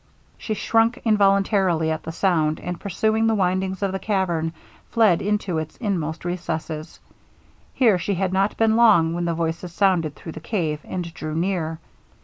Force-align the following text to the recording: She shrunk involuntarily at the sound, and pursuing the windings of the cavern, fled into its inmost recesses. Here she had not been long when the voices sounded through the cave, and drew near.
She 0.35 0.55
shrunk 0.55 0.99
involuntarily 1.05 1.91
at 1.91 2.01
the 2.01 2.11
sound, 2.11 2.59
and 2.59 2.79
pursuing 2.79 3.27
the 3.27 3.35
windings 3.35 3.83
of 3.83 3.91
the 3.91 3.99
cavern, 3.99 4.51
fled 4.89 5.21
into 5.21 5.59
its 5.59 5.77
inmost 5.77 6.25
recesses. 6.25 6.99
Here 7.75 7.99
she 7.99 8.15
had 8.15 8.33
not 8.33 8.57
been 8.57 8.75
long 8.75 9.13
when 9.13 9.25
the 9.25 9.35
voices 9.35 9.73
sounded 9.73 10.15
through 10.15 10.31
the 10.31 10.39
cave, 10.39 10.79
and 10.85 11.13
drew 11.13 11.35
near. 11.35 11.77